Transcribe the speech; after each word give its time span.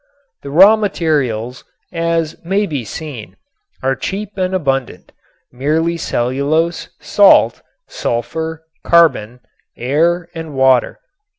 The 0.41 0.49
raw 0.49 0.75
materials, 0.77 1.63
as 1.93 2.35
may 2.43 2.65
be 2.65 2.83
seen, 2.83 3.37
are 3.83 3.95
cheap 3.95 4.35
and 4.35 4.55
abundant, 4.55 5.11
merely 5.51 5.95
cellulose, 5.95 6.89
salt, 6.99 7.61
sulfur, 7.87 8.63
carbon, 8.83 9.41
air 9.77 10.27
and 10.33 10.55
water. 10.55 10.99